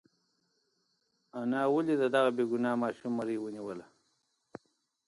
انا 1.39 1.61
ولې 1.73 1.95
د 1.97 2.03
دغه 2.15 2.29
بېګناه 2.37 2.79
ماشوم 2.83 3.11
مرۍ 3.17 3.37
ونیوله؟ 3.39 3.85